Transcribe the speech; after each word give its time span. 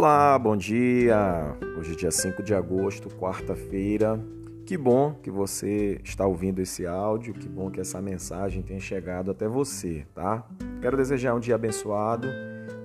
Olá, 0.00 0.38
bom 0.38 0.56
dia! 0.56 1.54
Hoje 1.78 1.92
é 1.92 1.94
dia 1.94 2.10
5 2.10 2.42
de 2.42 2.54
agosto, 2.54 3.10
quarta-feira. 3.10 4.18
Que 4.64 4.74
bom 4.74 5.12
que 5.12 5.30
você 5.30 6.00
está 6.02 6.26
ouvindo 6.26 6.58
esse 6.58 6.86
áudio, 6.86 7.34
que 7.34 7.46
bom 7.46 7.70
que 7.70 7.82
essa 7.82 8.00
mensagem 8.00 8.62
tenha 8.62 8.80
chegado 8.80 9.30
até 9.30 9.46
você, 9.46 10.06
tá? 10.14 10.48
Quero 10.80 10.96
desejar 10.96 11.34
um 11.34 11.38
dia 11.38 11.54
abençoado 11.54 12.26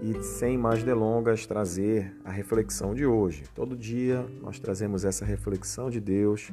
e, 0.01 0.21
sem 0.23 0.57
mais 0.57 0.83
delongas, 0.83 1.45
trazer 1.45 2.13
a 2.25 2.29
reflexão 2.29 2.93
de 2.93 3.05
hoje. 3.05 3.45
Todo 3.55 3.77
dia 3.77 4.25
nós 4.41 4.59
trazemos 4.59 5.05
essa 5.05 5.23
reflexão 5.23 5.89
de 5.89 6.01
Deus 6.01 6.51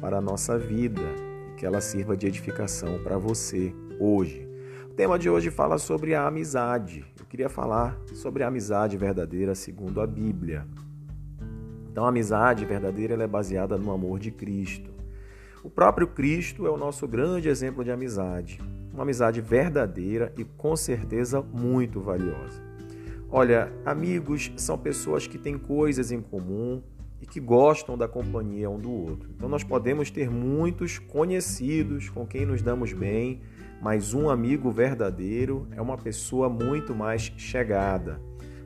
para 0.00 0.16
a 0.16 0.22
nossa 0.22 0.56
vida 0.56 1.02
e 1.52 1.56
que 1.58 1.66
ela 1.66 1.82
sirva 1.82 2.16
de 2.16 2.26
edificação 2.26 2.98
para 3.04 3.18
você 3.18 3.74
hoje. 4.00 4.47
Tema 4.98 5.16
de 5.16 5.30
hoje 5.30 5.48
fala 5.48 5.78
sobre 5.78 6.12
a 6.12 6.26
amizade 6.26 7.06
queria 7.28 7.48
falar 7.48 7.96
sobre 8.14 8.42
a 8.42 8.48
amizade 8.48 8.96
verdadeira 8.96 9.54
segundo 9.54 10.00
a 10.00 10.06
Bíblia. 10.06 10.66
Então, 11.90 12.04
a 12.04 12.08
amizade 12.08 12.64
verdadeira 12.64 13.22
é 13.22 13.26
baseada 13.26 13.76
no 13.76 13.92
amor 13.92 14.18
de 14.18 14.30
Cristo. 14.30 14.90
O 15.62 15.70
próprio 15.70 16.08
Cristo 16.08 16.66
é 16.66 16.70
o 16.70 16.76
nosso 16.76 17.06
grande 17.06 17.48
exemplo 17.48 17.84
de 17.84 17.90
amizade, 17.90 18.60
uma 18.92 19.02
amizade 19.02 19.40
verdadeira 19.40 20.32
e 20.36 20.44
com 20.44 20.74
certeza 20.74 21.42
muito 21.42 22.00
valiosa. 22.00 22.62
Olha, 23.30 23.70
amigos 23.84 24.50
são 24.56 24.78
pessoas 24.78 25.26
que 25.26 25.36
têm 25.36 25.58
coisas 25.58 26.10
em 26.10 26.20
comum 26.20 26.82
e 27.20 27.26
que 27.26 27.40
gostam 27.40 27.98
da 27.98 28.08
companhia 28.08 28.70
um 28.70 28.78
do 28.78 28.90
outro. 28.90 29.28
Então, 29.36 29.48
nós 29.48 29.62
podemos 29.62 30.10
ter 30.10 30.30
muitos 30.30 30.98
conhecidos 30.98 32.08
com 32.08 32.26
quem 32.26 32.46
nos 32.46 32.62
damos 32.62 32.92
bem 32.92 33.42
mas 33.80 34.14
um 34.14 34.28
amigo 34.28 34.70
verdadeiro 34.70 35.66
é 35.72 35.80
uma 35.80 35.96
pessoa 35.96 36.48
muito 36.48 36.94
mais 36.94 37.32
chegada, 37.36 38.20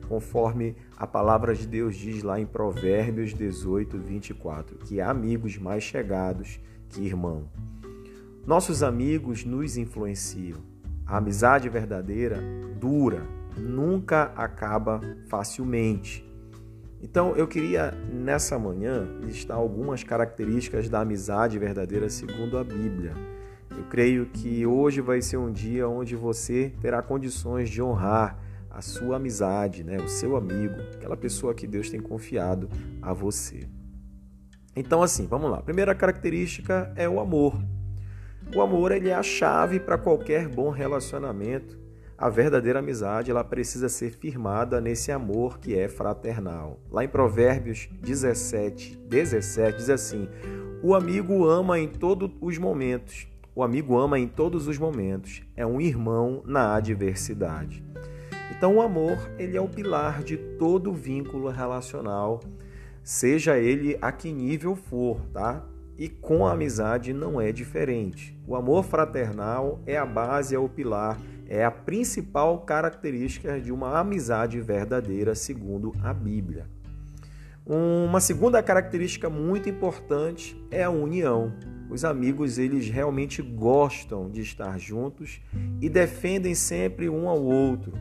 conforme 0.07 0.75
a 0.97 1.05
palavra 1.05 1.53
de 1.53 1.67
Deus 1.67 1.95
diz 1.95 2.23
lá 2.23 2.39
em 2.39 2.45
Provérbios 2.45 3.33
18, 3.33 3.97
24, 3.97 4.77
que 4.77 4.99
há 4.99 5.09
amigos 5.09 5.57
mais 5.57 5.83
chegados 5.83 6.59
que 6.89 7.01
irmão. 7.01 7.49
Nossos 8.45 8.83
amigos 8.83 9.45
nos 9.45 9.77
influenciam. 9.77 10.59
A 11.05 11.17
amizade 11.17 11.69
verdadeira 11.69 12.39
dura, 12.79 13.25
nunca 13.57 14.33
acaba 14.35 14.99
facilmente. 15.27 16.27
Então 17.01 17.35
eu 17.35 17.47
queria 17.47 17.91
nessa 17.91 18.57
manhã 18.57 19.05
listar 19.21 19.57
algumas 19.57 20.03
características 20.03 20.87
da 20.87 21.01
amizade 21.01 21.59
verdadeira 21.59 22.09
segundo 22.09 22.57
a 22.57 22.63
Bíblia. 22.63 23.13
Eu 23.77 23.83
creio 23.85 24.25
que 24.27 24.65
hoje 24.65 25.01
vai 25.01 25.21
ser 25.21 25.37
um 25.37 25.51
dia 25.51 25.87
onde 25.87 26.15
você 26.15 26.73
terá 26.81 27.01
condições 27.01 27.69
de 27.69 27.81
honrar 27.81 28.37
a 28.69 28.81
sua 28.81 29.17
amizade, 29.17 29.83
né? 29.83 29.97
o 29.97 30.07
seu 30.07 30.35
amigo, 30.35 30.75
aquela 30.93 31.15
pessoa 31.15 31.53
que 31.53 31.67
Deus 31.67 31.89
tem 31.89 31.99
confiado 31.99 32.69
a 33.01 33.13
você. 33.13 33.67
Então, 34.75 35.03
assim, 35.03 35.27
vamos 35.27 35.51
lá. 35.51 35.59
A 35.59 35.63
primeira 35.63 35.93
característica 35.93 36.91
é 36.95 37.07
o 37.07 37.19
amor. 37.19 37.63
O 38.55 38.61
amor 38.61 38.91
ele 38.91 39.09
é 39.09 39.13
a 39.13 39.23
chave 39.23 39.79
para 39.79 39.97
qualquer 39.97 40.47
bom 40.47 40.69
relacionamento. 40.69 41.77
A 42.17 42.29
verdadeira 42.29 42.79
amizade 42.79 43.29
ela 43.29 43.43
precisa 43.43 43.89
ser 43.89 44.11
firmada 44.11 44.79
nesse 44.79 45.11
amor 45.11 45.59
que 45.59 45.77
é 45.77 45.87
fraternal. 45.87 46.79
Lá 46.91 47.03
em 47.03 47.07
Provérbios 47.07 47.89
17, 48.01 48.97
17 49.07 49.77
diz 49.77 49.89
assim: 49.89 50.27
O 50.81 50.95
amigo 50.95 51.47
ama 51.47 51.79
em 51.79 51.87
todos 51.87 52.31
os 52.41 52.57
momentos 52.57 53.27
o 53.55 53.63
amigo 53.63 53.97
ama 53.97 54.17
em 54.17 54.27
todos 54.27 54.67
os 54.67 54.77
momentos, 54.77 55.43
é 55.55 55.65
um 55.65 55.79
irmão 55.79 56.41
na 56.45 56.75
adversidade. 56.75 57.83
Então 58.55 58.77
o 58.77 58.81
amor, 58.81 59.17
ele 59.37 59.55
é 59.55 59.61
o 59.61 59.67
pilar 59.67 60.23
de 60.23 60.37
todo 60.37 60.93
vínculo 60.93 61.49
relacional, 61.49 62.39
seja 63.03 63.57
ele 63.57 63.97
a 64.01 64.11
que 64.11 64.31
nível 64.31 64.75
for, 64.75 65.21
tá? 65.33 65.65
E 65.97 66.09
com 66.09 66.47
a 66.47 66.53
amizade 66.53 67.13
não 67.13 67.39
é 67.39 67.51
diferente. 67.51 68.39
O 68.47 68.55
amor 68.55 68.83
fraternal 68.83 69.81
é 69.85 69.97
a 69.97 70.05
base, 70.05 70.55
é 70.55 70.59
o 70.59 70.67
pilar, 70.67 71.19
é 71.47 71.63
a 71.63 71.69
principal 71.69 72.59
característica 72.59 73.59
de 73.59 73.71
uma 73.71 73.99
amizade 73.99 74.59
verdadeira, 74.59 75.35
segundo 75.35 75.93
a 76.01 76.13
Bíblia. 76.13 76.65
Uma 77.65 78.19
segunda 78.19 78.61
característica 78.61 79.29
muito 79.29 79.69
importante 79.69 80.59
é 80.71 80.83
a 80.83 80.89
união. 80.89 81.53
Os 81.93 82.03
amigos, 82.03 82.57
eles 82.57 82.89
realmente 82.89 83.39
gostam 83.39 84.27
de 84.27 84.41
estar 84.41 84.79
juntos 84.79 85.39
e 85.79 85.87
defendem 85.87 86.55
sempre 86.55 87.07
um 87.07 87.29
ao 87.29 87.39
outro. 87.39 87.93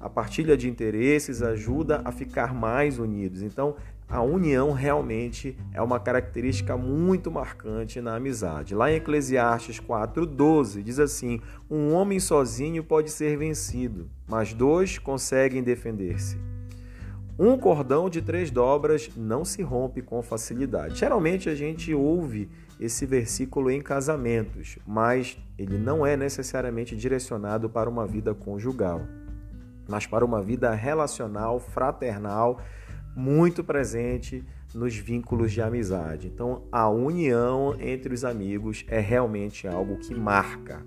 A 0.00 0.08
partilha 0.08 0.56
de 0.56 0.66
interesses 0.66 1.42
ajuda 1.42 2.00
a 2.06 2.10
ficar 2.10 2.54
mais 2.54 2.98
unidos. 2.98 3.42
Então, 3.42 3.76
a 4.08 4.22
união 4.22 4.72
realmente 4.72 5.58
é 5.74 5.82
uma 5.82 6.00
característica 6.00 6.74
muito 6.74 7.30
marcante 7.30 8.00
na 8.00 8.16
amizade. 8.16 8.74
Lá 8.74 8.90
em 8.90 8.94
Eclesiastes 8.94 9.78
4:12 9.78 10.82
diz 10.82 10.98
assim: 10.98 11.38
"Um 11.70 11.92
homem 11.92 12.18
sozinho 12.18 12.82
pode 12.82 13.10
ser 13.10 13.36
vencido, 13.36 14.08
mas 14.26 14.54
dois 14.54 14.96
conseguem 14.96 15.62
defender-se." 15.62 16.47
Um 17.38 17.56
cordão 17.56 18.10
de 18.10 18.20
três 18.20 18.50
dobras 18.50 19.10
não 19.16 19.44
se 19.44 19.62
rompe 19.62 20.02
com 20.02 20.20
facilidade. 20.20 20.98
Geralmente 20.98 21.48
a 21.48 21.54
gente 21.54 21.94
ouve 21.94 22.50
esse 22.80 23.06
versículo 23.06 23.70
em 23.70 23.80
casamentos, 23.80 24.76
mas 24.84 25.38
ele 25.56 25.78
não 25.78 26.04
é 26.04 26.16
necessariamente 26.16 26.96
direcionado 26.96 27.70
para 27.70 27.88
uma 27.88 28.06
vida 28.08 28.34
conjugal, 28.34 29.02
mas 29.88 30.04
para 30.04 30.24
uma 30.24 30.42
vida 30.42 30.74
relacional, 30.74 31.60
fraternal, 31.60 32.60
muito 33.14 33.62
presente 33.62 34.44
nos 34.74 34.96
vínculos 34.96 35.52
de 35.52 35.62
amizade. 35.62 36.26
Então, 36.26 36.64
a 36.72 36.88
união 36.88 37.76
entre 37.78 38.14
os 38.14 38.24
amigos 38.24 38.84
é 38.88 38.98
realmente 38.98 39.66
algo 39.68 39.96
que 39.98 40.12
marca. 40.12 40.84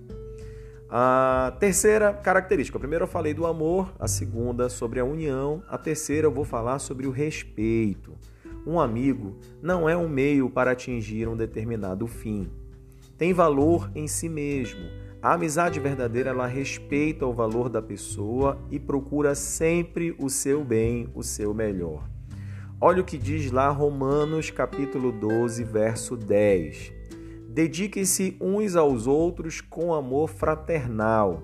A 0.94 1.56
terceira 1.58 2.12
característica, 2.12 2.78
a 2.78 2.80
primeira 2.80 3.06
eu 3.06 3.08
falei 3.08 3.34
do 3.34 3.46
amor, 3.46 3.94
a 3.98 4.10
segunda 4.10 4.68
sobre 4.68 5.00
a 5.00 5.06
união, 5.06 5.64
a 5.70 5.78
terceira 5.78 6.28
eu 6.28 6.32
vou 6.34 6.44
falar 6.44 6.80
sobre 6.80 7.08
o 7.08 7.12
respeito. 7.12 8.18
Um 8.68 8.78
amigo 8.78 9.38
não 9.62 9.88
é 9.88 9.96
um 9.96 10.10
meio 10.10 10.50
para 10.50 10.72
atingir 10.72 11.30
um 11.30 11.38
determinado 11.38 12.08
fim. 12.08 12.52
Tem 13.18 13.32
valor 13.32 13.90
em 13.96 14.06
si 14.06 14.28
mesmo. 14.28 14.82
A 15.22 15.36
amizade 15.36 15.80
verdadeira 15.80 16.32
ela 16.32 16.46
respeita 16.46 17.26
o 17.26 17.32
valor 17.32 17.70
da 17.70 17.82
pessoa 17.82 18.60
e 18.70 18.78
procura 18.78 19.34
sempre 19.34 20.14
o 20.20 20.30
seu 20.30 20.62
bem, 20.62 21.10
o 21.16 21.24
seu 21.24 21.54
melhor. 21.54 22.06
Olha 22.82 23.02
o 23.02 23.06
que 23.06 23.18
diz 23.18 23.50
lá 23.50 23.70
Romanos 23.70 24.50
capítulo 24.50 25.14
12, 25.14 25.64
verso 25.64 26.18
10. 26.18 27.01
Dediquem-se 27.54 28.38
uns 28.40 28.78
aos 28.78 29.08
outros 29.08 29.60
com 29.60 29.94
amor 29.94 30.30
fraternal. 30.30 31.44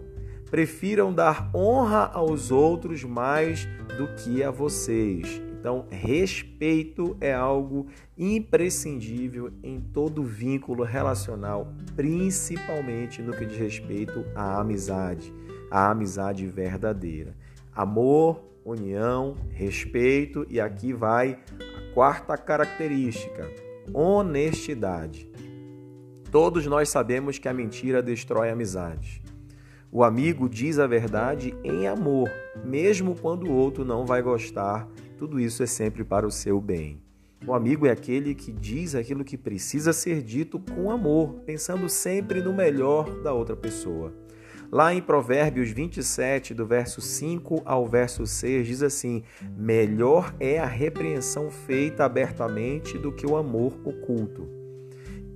Prefiram 0.50 1.14
dar 1.14 1.52
honra 1.54 2.10
aos 2.14 2.50
outros 2.50 3.04
mais 3.04 3.68
do 3.98 4.08
que 4.16 4.42
a 4.42 4.50
vocês. 4.50 5.42
Então, 5.60 5.86
respeito 5.90 7.18
é 7.20 7.34
algo 7.34 7.88
imprescindível 8.18 9.52
em 9.62 9.82
todo 9.82 10.24
vínculo 10.24 10.86
relacional, 10.86 11.74
principalmente 11.94 13.22
no 13.22 13.34
que 13.34 13.46
diz 13.46 13.58
respeito 13.58 14.24
à 14.34 14.62
amizade, 14.62 15.34
à 15.70 15.92
amizade 15.92 16.48
verdadeira. 16.48 17.36
Amor, 17.76 18.42
união, 18.64 19.36
respeito 19.52 20.48
e 20.50 20.62
aqui 20.62 20.94
vai 20.94 21.38
a 21.60 21.94
quarta 21.94 22.38
característica: 22.38 23.46
honestidade. 23.94 25.30
Todos 26.32 26.66
nós 26.66 26.90
sabemos 26.90 27.40
que 27.40 27.48
a 27.48 27.54
mentira 27.54 28.02
destrói 28.04 28.50
amizades. 28.50 29.22
O 29.90 30.04
amigo 30.04 30.50
diz 30.50 30.78
a 30.78 30.86
verdade 30.86 31.56
em 31.64 31.88
amor, 31.88 32.30
mesmo 32.66 33.16
quando 33.16 33.48
o 33.48 33.54
outro 33.54 33.86
não 33.86 34.06
vai 34.06 34.22
gostar. 34.22 34.88
Tudo 35.18 35.40
isso 35.40 35.64
é 35.64 35.66
sempre 35.66 36.04
para 36.04 36.28
o 36.28 36.32
seu 36.32 36.60
bem. 36.60 37.02
O 37.46 37.54
amigo 37.54 37.88
é 37.88 37.92
aquele 37.92 38.36
que 38.36 38.52
diz 38.52 38.94
aquilo 38.94 39.24
que 39.24 39.38
precisa 39.38 39.94
ser 39.94 40.22
dito 40.22 40.60
com 40.60 40.92
amor, 40.92 41.36
pensando 41.46 41.88
sempre 41.88 42.42
no 42.42 42.52
melhor 42.52 43.22
da 43.22 43.32
outra 43.32 43.56
pessoa. 43.56 44.14
Lá 44.70 44.94
em 44.94 45.02
Provérbios 45.02 45.70
27, 45.70 46.54
do 46.54 46.66
verso 46.66 47.00
5 47.00 47.62
ao 47.64 47.88
verso 47.88 48.26
6, 48.26 48.68
diz 48.68 48.84
assim: 48.84 49.24
Melhor 49.56 50.36
é 50.42 50.60
a 50.60 50.66
repreensão 50.66 51.50
feita 51.50 52.04
abertamente 52.04 52.98
do 52.98 53.14
que 53.14 53.26
o 53.26 53.38
amor 53.38 53.80
oculto. 53.86 54.57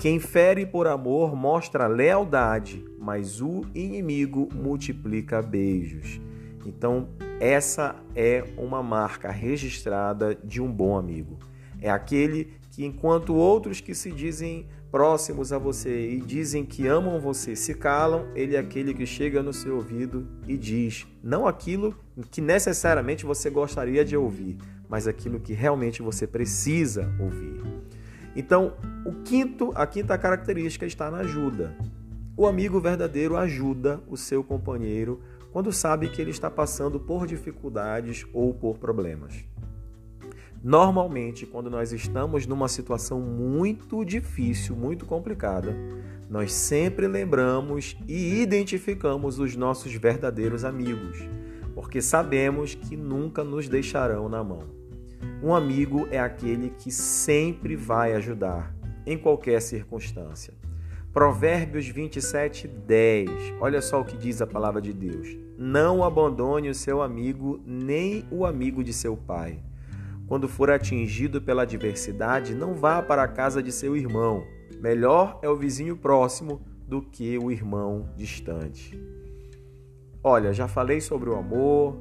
Quem 0.01 0.19
fere 0.19 0.65
por 0.65 0.88
amor 0.88 1.36
mostra 1.36 1.86
lealdade, 1.86 2.83
mas 2.98 3.39
o 3.39 3.62
inimigo 3.75 4.50
multiplica 4.51 5.44
beijos. 5.44 6.19
Então, 6.65 7.09
essa 7.39 7.95
é 8.15 8.44
uma 8.57 8.81
marca 8.81 9.30
registrada 9.30 10.33
de 10.33 10.59
um 10.59 10.71
bom 10.71 10.98
amigo. 10.98 11.38
É 11.80 11.92
aquele 11.92 12.51
que, 12.71 12.83
enquanto 12.83 13.36
outros 13.36 13.80
que 13.80 13.94
se 13.94 14.12
dizem 14.12 14.65
próximos 14.89 15.53
a 15.53 15.59
você 15.59 16.09
e 16.13 16.19
dizem 16.19 16.65
que 16.65 16.88
amam 16.88 17.19
você 17.19 17.56
se 17.56 17.75
calam, 17.75 18.25
ele 18.33 18.56
é 18.56 18.59
aquele 18.59 18.95
que 18.95 19.06
chega 19.06 19.44
no 19.44 19.53
seu 19.53 19.75
ouvido 19.75 20.27
e 20.48 20.57
diz 20.57 21.06
não 21.24 21.45
aquilo 21.45 21.95
que 22.31 22.42
necessariamente 22.42 23.24
você 23.24 23.51
gostaria 23.51 24.03
de 24.03 24.18
ouvir, 24.18 24.57
mas 24.89 25.07
aquilo 25.07 25.39
que 25.39 25.53
realmente 25.53 26.01
você 26.01 26.25
precisa 26.25 27.07
ouvir. 27.19 27.81
Então, 28.36 28.74
o 29.06 29.13
quinto, 29.24 29.72
a 29.75 29.86
quinta 29.86 30.18
característica 30.18 30.86
está 30.86 31.12
na 31.12 31.18
ajuda. 31.18 31.75
O 32.38 32.48
amigo 32.48 32.80
verdadeiro 32.80 33.36
ajuda 33.36 34.01
o 34.07 34.16
seu 34.16 34.44
companheiro 34.44 35.22
quando 35.51 35.72
sabe 35.72 36.10
que 36.10 36.22
ele 36.22 36.31
está 36.31 36.50
passando 36.50 37.00
por 37.00 37.28
dificuldades 37.28 38.25
ou 38.33 38.54
por 38.54 38.78
problemas. 38.78 39.44
Normalmente, 40.63 41.45
quando 41.45 41.69
nós 41.69 41.92
estamos 41.92 42.45
numa 42.45 42.68
situação 42.68 43.19
muito 43.19 44.06
difícil, 44.06 44.75
muito 44.75 45.06
complicada, 45.06 45.75
nós 46.30 46.54
sempre 46.54 47.07
lembramos 47.07 47.98
e 48.07 48.42
identificamos 48.42 49.39
os 49.39 49.56
nossos 49.56 49.94
verdadeiros 49.94 50.63
amigos, 50.63 51.18
porque 51.74 52.01
sabemos 52.01 52.75
que 52.75 52.95
nunca 52.95 53.44
nos 53.44 53.68
deixarão 53.68 54.30
na 54.30 54.44
mão. 54.44 54.81
Um 55.44 55.54
amigo 55.54 56.08
é 56.12 56.20
aquele 56.20 56.70
que 56.70 56.92
sempre 56.92 57.76
vai 57.76 58.14
ajudar, 58.14 58.76
em 59.06 59.18
qualquer 59.18 59.62
circunstância. 59.62 60.54
Provérbios 61.14 61.88
27, 61.88 62.68
10. 62.68 63.30
Olha 63.60 63.82
só 63.82 64.00
o 64.00 64.06
que 64.06 64.16
diz 64.16 64.42
a 64.42 64.48
palavra 64.48 64.82
de 64.82 64.94
Deus. 64.94 65.36
Não 65.58 66.04
abandone 66.04 66.70
o 66.70 66.76
seu 66.76 67.02
amigo, 67.02 67.60
nem 67.66 68.26
o 68.32 68.46
amigo 68.46 68.84
de 68.84 68.94
seu 68.94 69.18
pai. 69.18 69.62
Quando 70.26 70.48
for 70.48 70.72
atingido 70.72 71.42
pela 71.42 71.64
adversidade, 71.64 72.56
não 72.56 72.74
vá 72.74 73.02
para 73.02 73.24
a 73.24 73.28
casa 73.28 73.62
de 73.62 73.72
seu 73.72 73.98
irmão. 73.98 74.46
Melhor 74.80 75.38
é 75.42 75.50
o 75.50 75.58
vizinho 75.58 75.98
próximo 75.98 76.62
do 76.88 77.02
que 77.02 77.38
o 77.38 77.52
irmão 77.52 78.10
distante. 78.16 78.98
Olha, 80.24 80.54
já 80.54 80.68
falei 80.68 81.02
sobre 81.02 81.30
o 81.30 81.36
amor, 81.36 81.98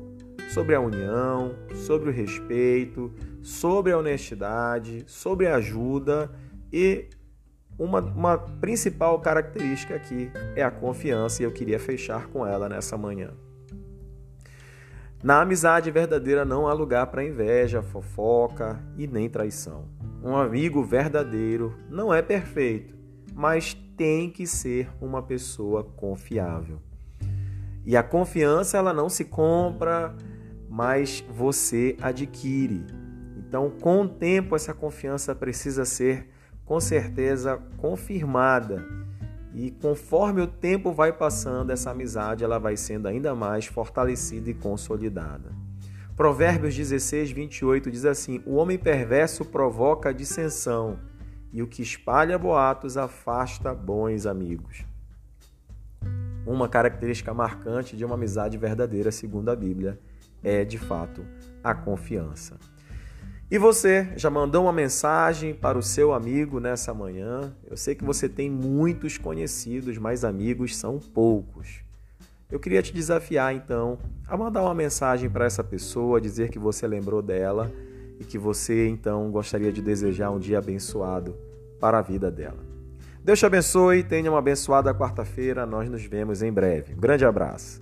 sobre 0.52 0.74
a 0.74 0.80
união, 0.80 1.54
sobre 1.74 2.10
o 2.10 2.12
respeito, 2.12 3.12
sobre 3.40 3.92
a 3.92 3.98
honestidade, 3.98 5.04
sobre 5.06 5.46
a 5.46 5.56
ajuda 5.56 6.30
e 6.72 7.08
uma, 7.78 8.00
uma 8.00 8.36
principal 8.36 9.20
característica 9.20 9.94
aqui 9.94 10.30
é 10.56 10.62
a 10.62 10.70
confiança 10.70 11.42
e 11.42 11.46
eu 11.46 11.52
queria 11.52 11.78
fechar 11.78 12.26
com 12.26 12.44
ela 12.44 12.68
nessa 12.68 12.98
manhã. 12.98 13.30
Na 15.22 15.40
amizade 15.42 15.90
verdadeira 15.90 16.44
não 16.44 16.66
há 16.66 16.72
lugar 16.72 17.06
para 17.06 17.24
inveja, 17.24 17.80
fofoca 17.80 18.82
e 18.96 19.06
nem 19.06 19.28
traição. 19.30 19.84
Um 20.22 20.36
amigo 20.36 20.82
verdadeiro 20.82 21.74
não 21.88 22.12
é 22.12 22.20
perfeito, 22.22 22.94
mas 23.34 23.74
tem 23.96 24.28
que 24.28 24.46
ser 24.46 24.90
uma 25.00 25.22
pessoa 25.22 25.84
confiável. 25.84 26.80
E 27.84 27.96
a 27.96 28.02
confiança 28.02 28.76
ela 28.76 28.92
não 28.92 29.08
se 29.08 29.24
compra, 29.24 30.14
mas 30.70 31.24
você 31.28 31.96
adquire. 32.00 32.86
Então, 33.36 33.68
com 33.68 34.02
o 34.02 34.08
tempo 34.08 34.54
essa 34.54 34.72
confiança 34.72 35.34
precisa 35.34 35.84
ser 35.84 36.28
com 36.64 36.78
certeza 36.78 37.60
confirmada. 37.78 38.86
E 39.52 39.72
conforme 39.72 40.40
o 40.40 40.46
tempo 40.46 40.92
vai 40.92 41.12
passando, 41.12 41.70
essa 41.70 41.90
amizade 41.90 42.44
ela 42.44 42.60
vai 42.60 42.76
sendo 42.76 43.08
ainda 43.08 43.34
mais 43.34 43.66
fortalecida 43.66 44.48
e 44.48 44.54
consolidada. 44.54 45.50
Provérbios 46.14 46.76
16, 46.76 47.32
28 47.32 47.90
diz 47.90 48.04
assim: 48.04 48.40
O 48.46 48.54
homem 48.54 48.78
perverso 48.78 49.44
provoca 49.44 50.14
dissensão, 50.14 51.00
e 51.52 51.60
o 51.60 51.66
que 51.66 51.82
espalha 51.82 52.38
boatos 52.38 52.96
afasta 52.96 53.74
bons 53.74 54.24
amigos. 54.24 54.84
Uma 56.46 56.68
característica 56.68 57.34
marcante 57.34 57.96
de 57.96 58.04
uma 58.04 58.14
amizade 58.14 58.56
verdadeira, 58.56 59.10
segundo 59.10 59.48
a 59.48 59.56
Bíblia, 59.56 59.98
é 60.42 60.64
de 60.64 60.78
fato 60.78 61.24
a 61.62 61.74
confiança. 61.74 62.56
E 63.50 63.58
você 63.58 64.08
já 64.16 64.30
mandou 64.30 64.64
uma 64.64 64.72
mensagem 64.72 65.52
para 65.52 65.76
o 65.76 65.82
seu 65.82 66.12
amigo 66.12 66.60
nessa 66.60 66.94
manhã? 66.94 67.52
Eu 67.68 67.76
sei 67.76 67.96
que 67.96 68.04
você 68.04 68.28
tem 68.28 68.48
muitos 68.48 69.18
conhecidos, 69.18 69.98
mas 69.98 70.24
amigos 70.24 70.76
são 70.76 71.00
poucos. 71.00 71.80
Eu 72.48 72.60
queria 72.60 72.80
te 72.80 72.92
desafiar 72.92 73.54
então 73.54 73.98
a 74.28 74.36
mandar 74.36 74.62
uma 74.62 74.74
mensagem 74.74 75.28
para 75.28 75.44
essa 75.44 75.64
pessoa, 75.64 76.20
dizer 76.20 76.50
que 76.50 76.58
você 76.58 76.86
lembrou 76.86 77.20
dela 77.20 77.72
e 78.20 78.24
que 78.24 78.38
você 78.38 78.86
então 78.86 79.30
gostaria 79.30 79.72
de 79.72 79.82
desejar 79.82 80.30
um 80.30 80.38
dia 80.38 80.58
abençoado 80.58 81.36
para 81.80 81.98
a 81.98 82.02
vida 82.02 82.30
dela. 82.30 82.58
Deus 83.22 83.38
te 83.38 83.46
abençoe, 83.46 84.02
tenha 84.02 84.30
uma 84.30 84.38
abençoada 84.38 84.94
quarta-feira, 84.94 85.66
nós 85.66 85.88
nos 85.88 86.04
vemos 86.04 86.40
em 86.40 86.52
breve. 86.52 86.94
Um 86.94 87.00
grande 87.00 87.24
abraço. 87.24 87.80